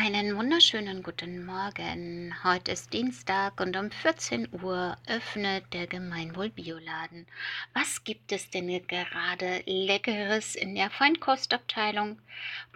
[0.00, 2.32] Einen wunderschönen guten Morgen.
[2.44, 7.26] Heute ist Dienstag und um 14 Uhr öffnet der Gemeinwohl-Bioladen.
[7.74, 12.20] Was gibt es denn gerade Leckeres in der Feinkostabteilung?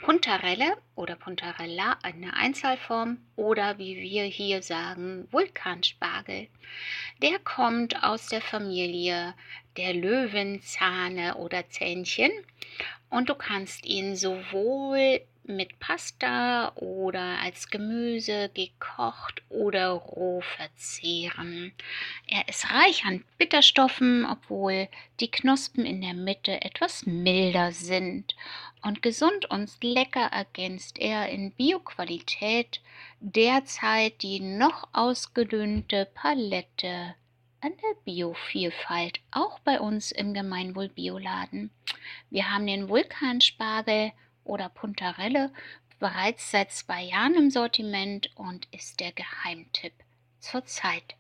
[0.03, 6.49] Puntarelle oder Puntarella, eine Einzahlform oder wie wir hier sagen, Vulkanspargel.
[7.23, 9.35] Der kommt aus der Familie
[9.77, 12.33] der Löwenzahne oder Zähnchen
[13.11, 21.73] und du kannst ihn sowohl mit Pasta oder als Gemüse gekocht oder roh verzehren.
[22.27, 24.89] Er ist reich an Bitterstoffen, obwohl
[25.21, 28.37] die Knospen in der Mitte etwas milder sind.
[28.83, 32.81] Und gesund und lecker ergänzt er in Bioqualität
[33.21, 37.15] derzeit die noch ausgedünnte Palette
[37.61, 41.71] an der Biovielfalt, auch bei uns im Gemeinwohl-Bioladen.
[42.29, 44.11] Wir haben den Vulkanspargel
[44.45, 45.53] oder Puntarelle
[45.99, 49.95] bereits seit zwei Jahren im Sortiment und ist der Geheimtipp
[50.41, 51.15] zur Zeit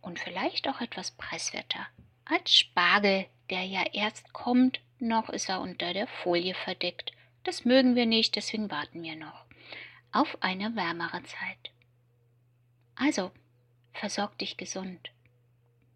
[0.00, 1.86] und vielleicht auch etwas preiswerter
[2.24, 7.12] als Spargel, der ja erst kommt, noch ist er unter der Folie verdeckt.
[7.42, 9.44] Das mögen wir nicht, deswegen warten wir noch
[10.12, 11.70] auf eine wärmere Zeit.
[12.94, 13.32] Also,
[13.92, 15.10] versorg dich gesund.